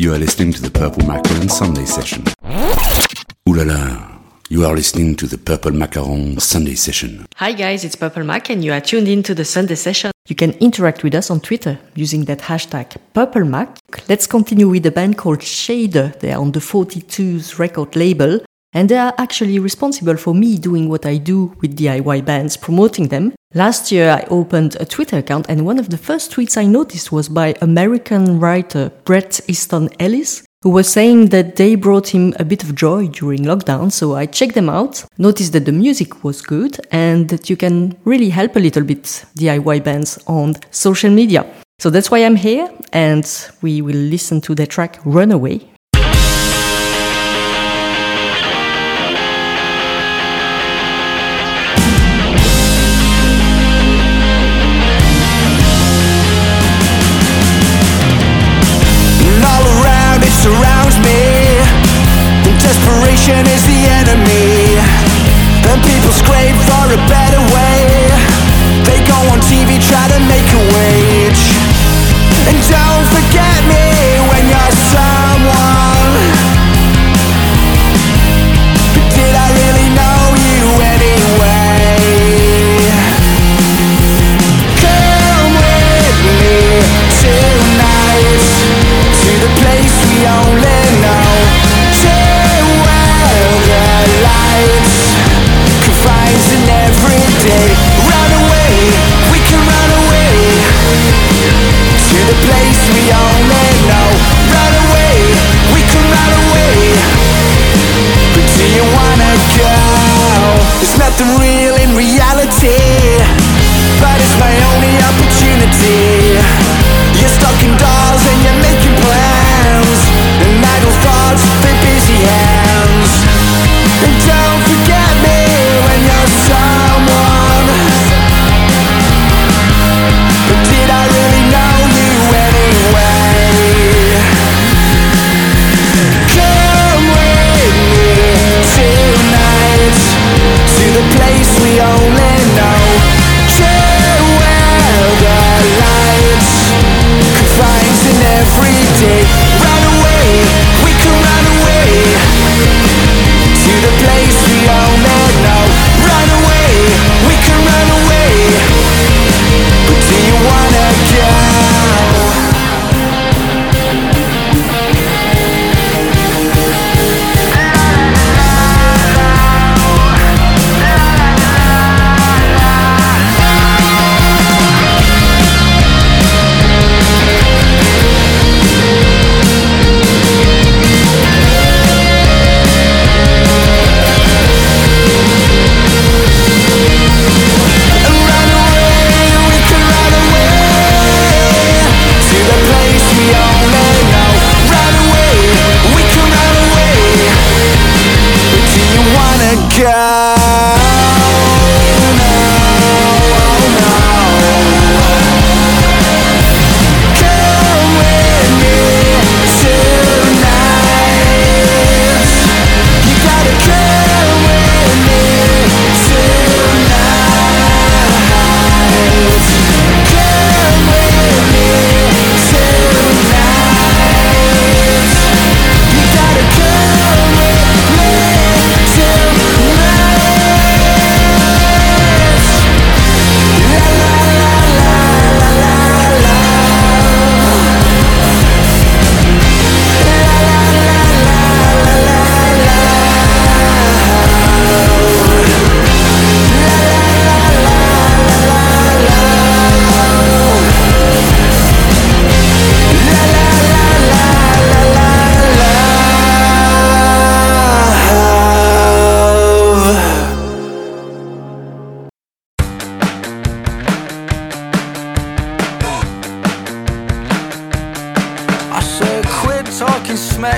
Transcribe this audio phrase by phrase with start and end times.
[0.00, 2.24] You are listening to the Purple Macaron Sunday session.
[3.46, 4.08] Ooh la la.
[4.48, 7.26] You are listening to the Purple Macaron Sunday session.
[7.36, 10.10] Hi guys, it's Purple Mac and you are tuned in to the Sunday session.
[10.26, 13.76] You can interact with us on Twitter using that hashtag Purple Mac.
[14.08, 16.18] Let's continue with a band called Shader.
[16.20, 18.40] They are on the 42's record label
[18.72, 23.08] and they are actually responsible for me doing what I do with DIY bands, promoting
[23.08, 23.32] them.
[23.52, 27.10] Last year, I opened a Twitter account, and one of the first tweets I noticed
[27.10, 32.44] was by American writer Bret Easton Ellis, who was saying that they brought him a
[32.44, 33.90] bit of joy during lockdown.
[33.90, 37.96] So I checked them out, noticed that the music was good, and that you can
[38.04, 39.02] really help a little bit
[39.36, 41.44] DIY bands on social media.
[41.80, 43.26] So that's why I'm here, and
[43.62, 45.69] we will listen to the track Runaway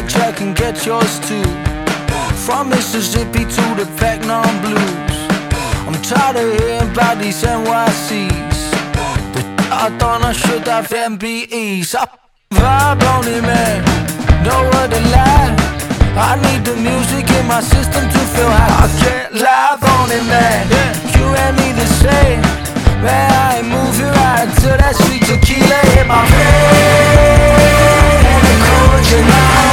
[0.08, 1.44] Jack and get yours too.
[2.44, 5.12] From Mississippi to the Vietnam blues.
[5.86, 8.70] I'm tired of hearing about these NYCs
[9.34, 12.06] The I thought I should have MBEs I
[12.54, 13.84] vibe on it man,
[14.46, 15.52] no word to lie.
[16.16, 20.24] I need the music in my system to feel high I get live on it
[20.32, 20.64] man,
[21.12, 22.40] you and me the same.
[23.02, 27.52] Man I ain't moving right until that sweet tequila hit my vein
[28.32, 29.71] And the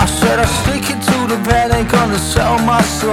[0.00, 3.12] i Said I'm sticking to the bed, ain't gonna sell my soul.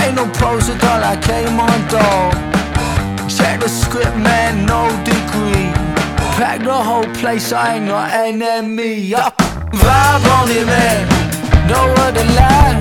[0.00, 2.34] Ain't no pros at all, I came on dog.
[3.28, 5.85] Check the script, man, no degree.
[6.36, 8.92] Pack the whole place, I ain't got enemy.
[9.00, 9.30] Yeah.
[9.72, 11.08] Vibe on it, man.
[11.64, 12.76] No of lie.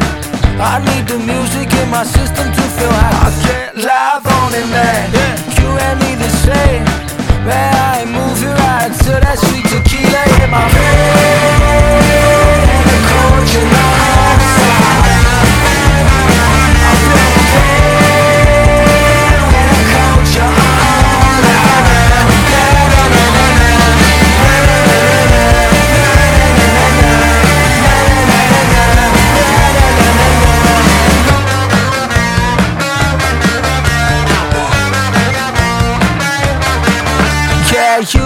[0.59, 3.15] I need the music in my system to feel high.
[3.15, 5.07] I get live on it, man.
[5.55, 6.83] You and me the same.
[7.47, 12.11] Man, I ain't moving right till that sweet tequila in my veins.
[12.59, 14.04] And the culture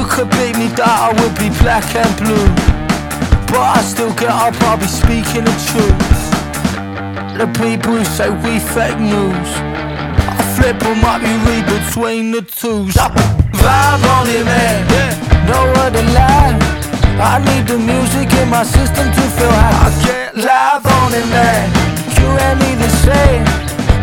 [0.10, 2.50] could beat me that I would be black and blue.
[3.54, 6.10] But I still get up, I'll be speaking the truth.
[7.38, 9.50] The people say we fake news.
[10.34, 12.98] I flip them up, you read between the twos.
[12.98, 16.58] Vibe on it, man, no other lie.
[17.22, 21.28] I need the music in my system to feel high I get live on it,
[21.28, 21.68] man.
[22.16, 23.44] You and me the same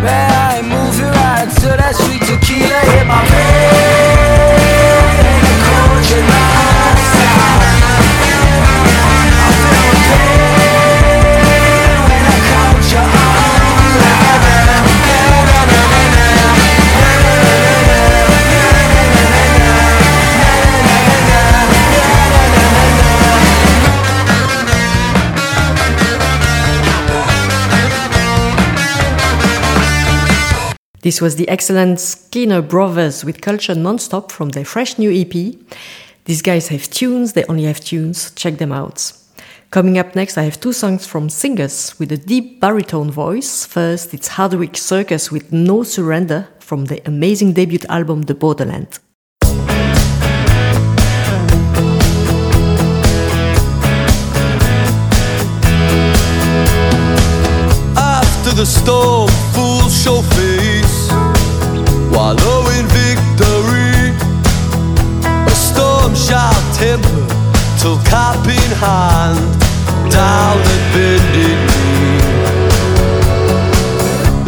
[0.05, 4.76] Man, I ain't moving right till that sweet tequila hit my And
[5.97, 6.56] the culture
[31.07, 35.55] This was the excellent Skinner Brothers with Culture Nonstop from their fresh new EP.
[36.25, 39.13] These guys have tunes, they only have tunes, check them out.
[39.71, 43.65] Coming up next, I have two songs from singers with a deep baritone voice.
[43.65, 48.99] First, it's Hardwicke Circus with No Surrender from the amazing debut album The Borderland.
[57.97, 60.56] After the storm, fools show face,
[62.17, 64.17] wallow in victory.
[65.53, 67.25] A storm shall temper
[67.79, 69.39] till cap in hand,
[70.11, 72.21] down and bended knee.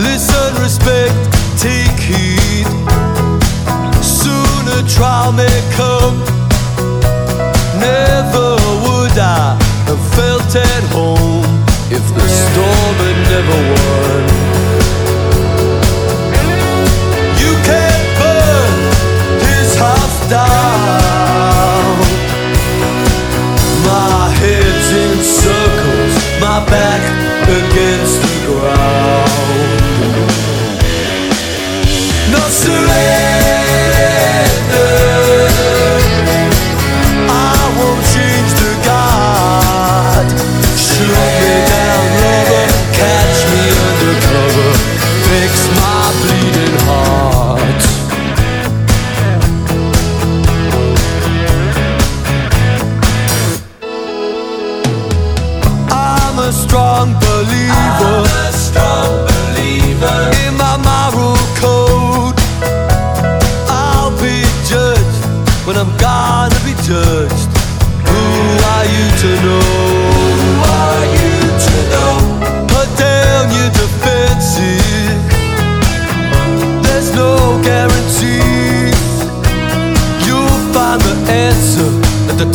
[0.08, 1.18] Listen, respect,
[1.60, 2.66] take heed.
[4.02, 6.37] Soon a trial may come.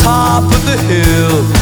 [0.04, 1.53] Top of the hill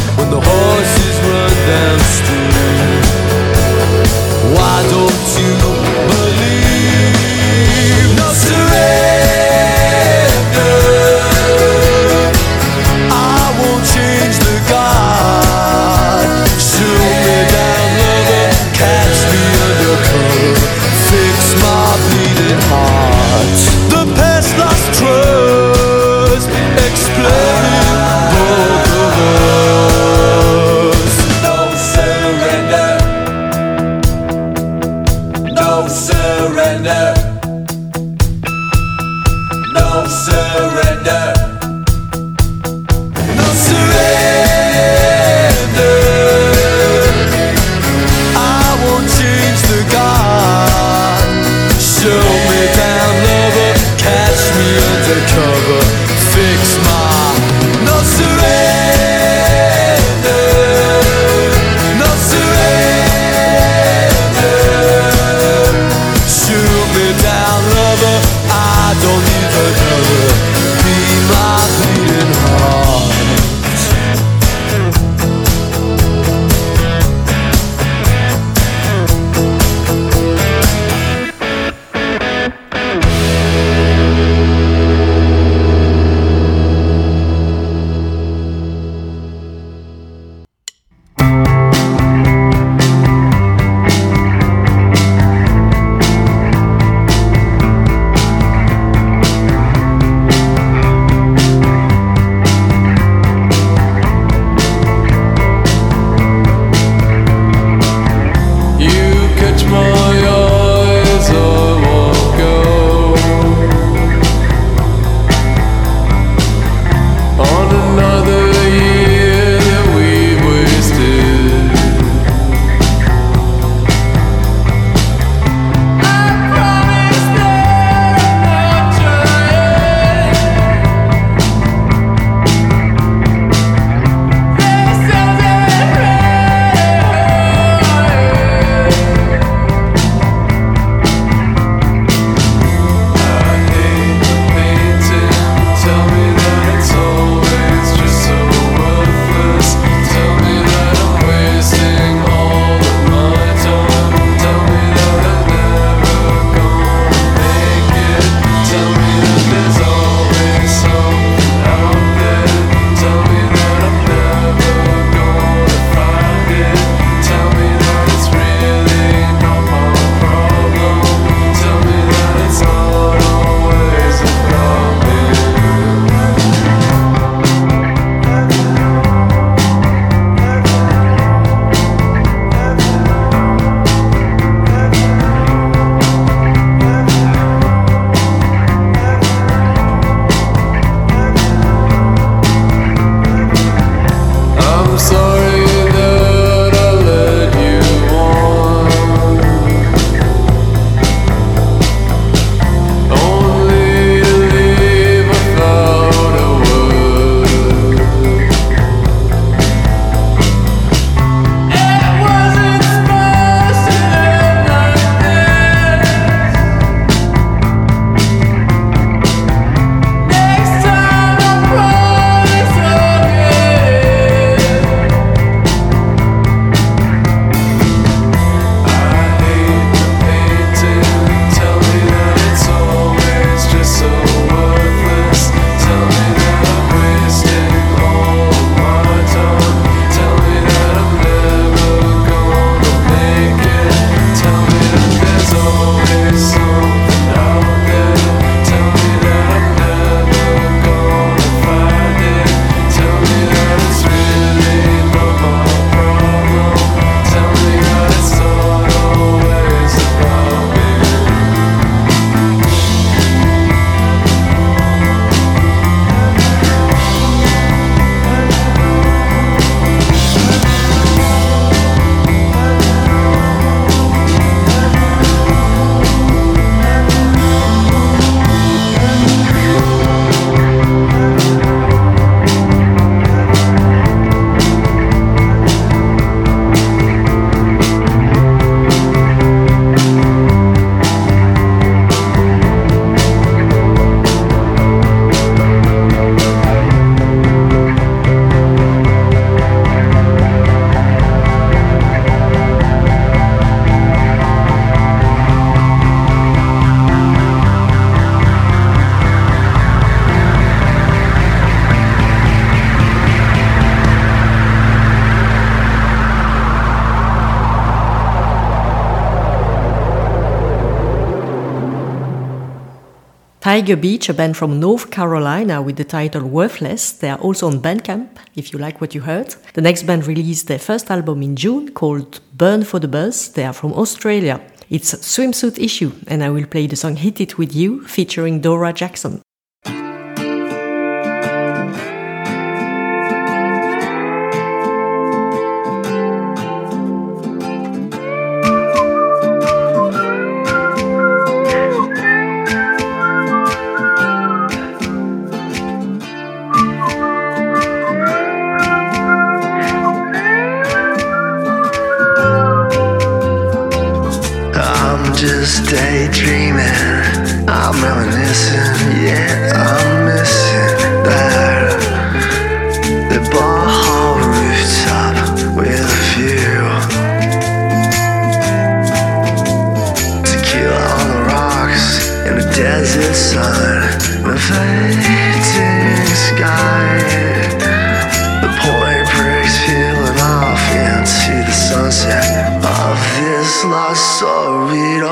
[323.72, 327.14] Tiger Beach, a band from North Carolina with the title Worthless.
[327.14, 329.56] They are also on Bandcamp, if you like what you heard.
[329.76, 333.54] The next band released their first album in June called Burn for the Buzz.
[333.54, 334.60] They are from Australia.
[334.90, 338.92] It's Swimsuit Issue, and I will play the song Hit It With You featuring Dora
[338.92, 339.42] Jackson.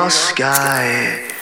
[0.09, 1.38] Sky.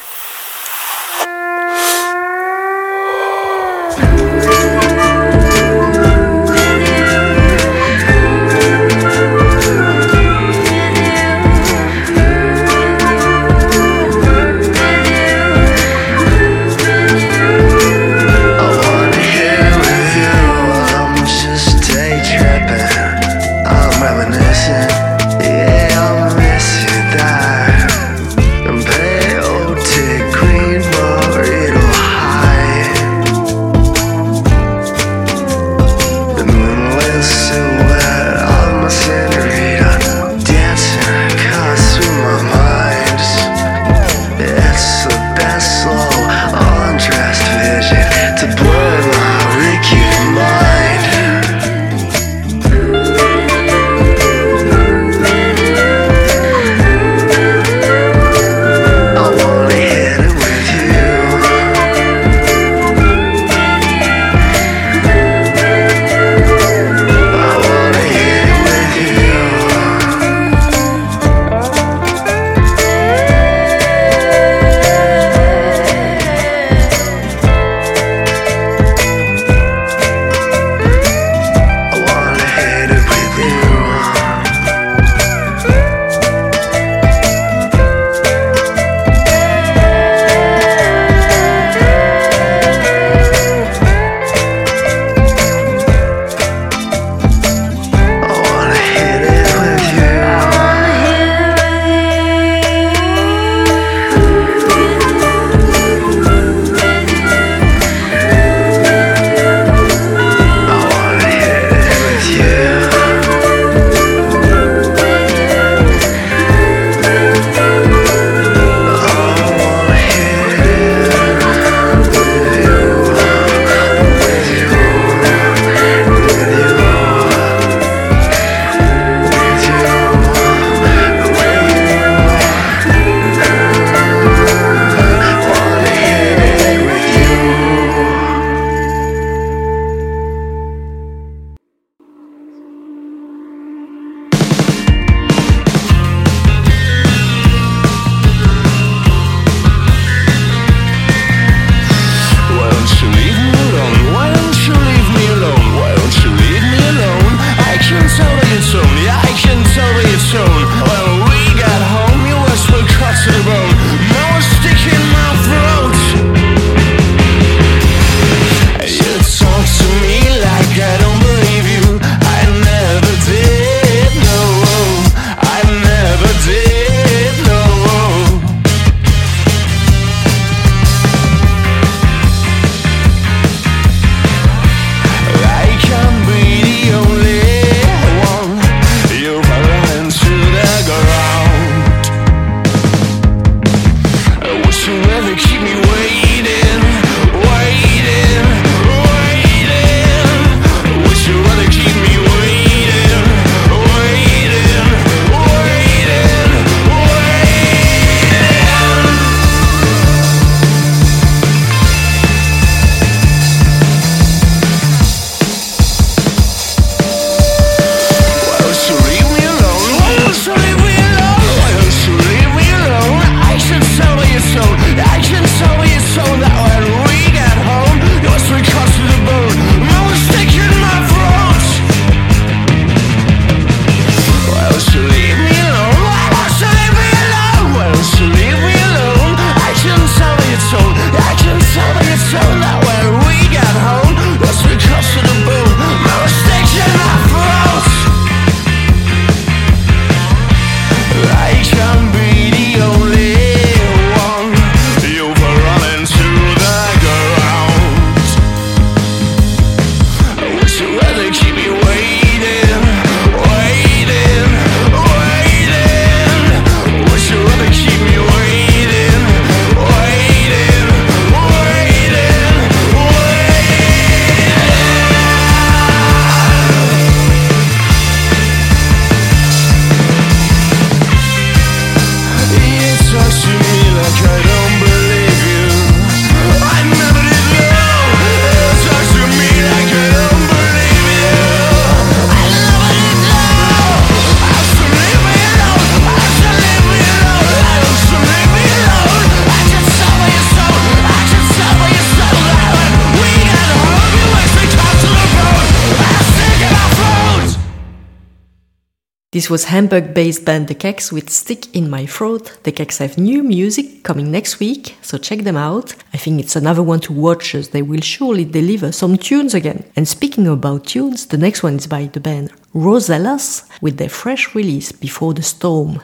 [309.37, 312.57] This was Hamburg based band The Keks with Stick in My Throat.
[312.63, 315.93] The Keks have new music coming next week, so check them out.
[316.11, 319.83] I think it's another one to watch as they will surely deliver some tunes again.
[319.95, 324.55] And speaking about tunes, the next one is by the band Rosellas with their fresh
[324.55, 326.01] release Before the Storm.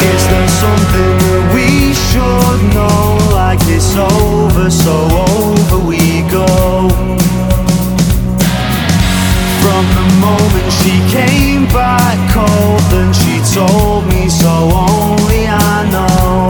[0.00, 0.97] Is there something
[2.58, 3.18] should know?
[3.32, 4.94] Like it's over, so
[5.28, 6.46] over we go.
[9.62, 14.48] From the moment she came back cold, then she told me so.
[14.48, 16.48] Only I know.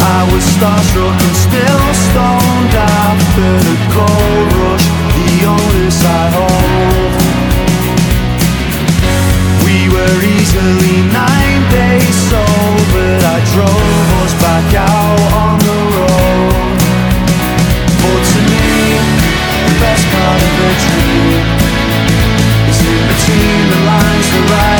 [0.00, 7.12] I was starstruck and still stoned after the gold rush, the onus I hold.
[9.64, 11.57] We were easily nine
[12.26, 13.10] sober.
[13.34, 16.78] I drove us back out on the road.
[18.02, 18.74] But to me,
[19.68, 20.52] the best part of
[20.84, 21.42] dream
[22.70, 24.77] is in between the lines the way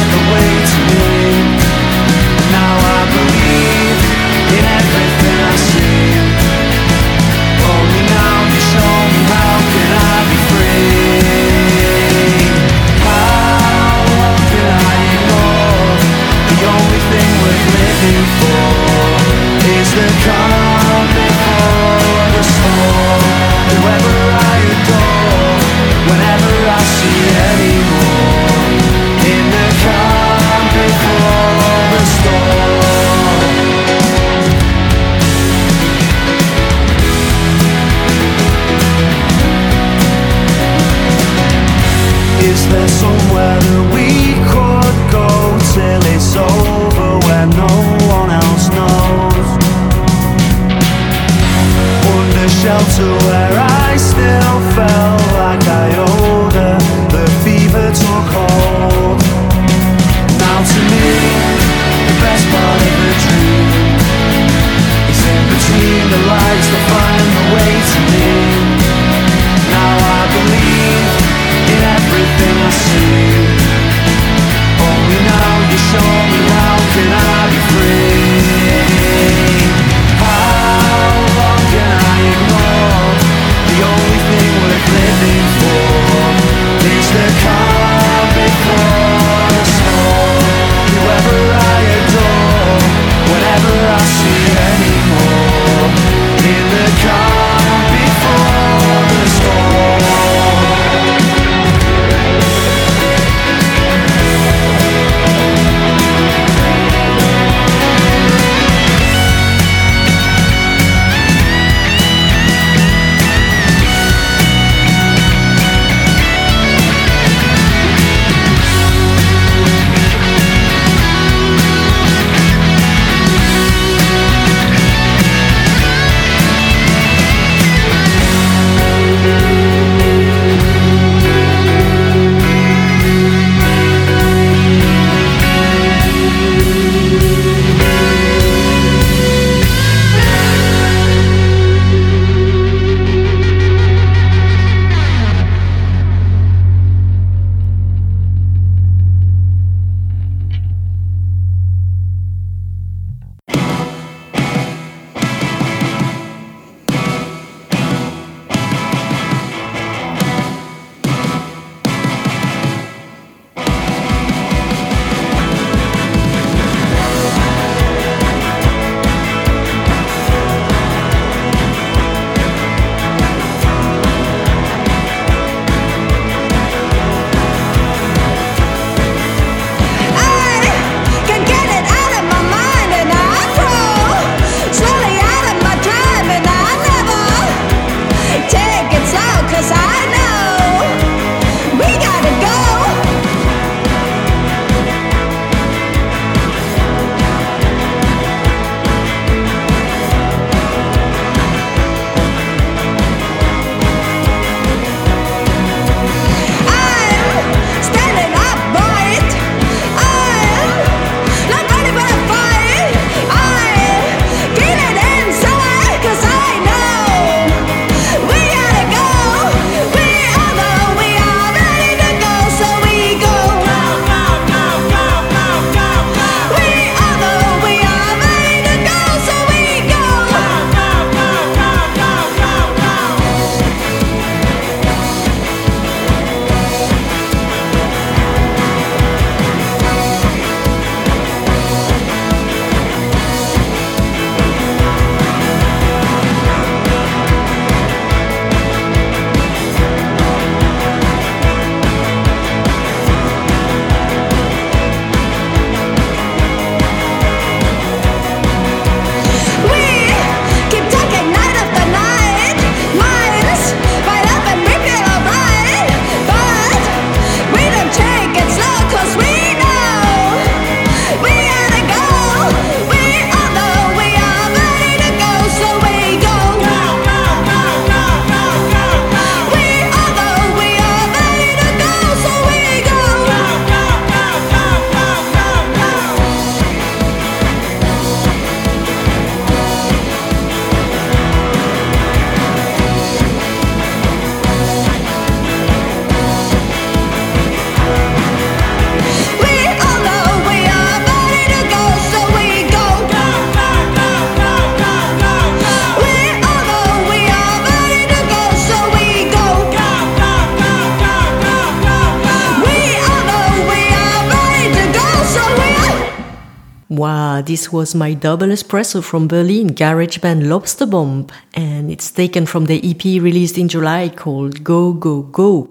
[317.48, 322.66] this was my double espresso from Berlin, garage band Lobster Bomb, and it's taken from
[322.66, 325.70] the EP released in July called Go Go Go.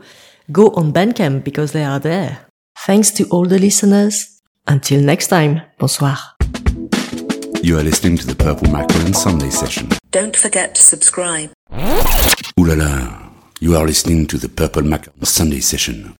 [0.51, 2.47] Go on Bandcamp because they are there.
[2.79, 4.41] Thanks to all the listeners.
[4.65, 6.17] Until next time, bonsoir.
[7.61, 9.89] You are listening to the Purple Macaron Sunday session.
[10.09, 11.51] Don't forget to subscribe.
[12.59, 16.15] Ooh la la, you are listening to the Purple Macaron Sunday session.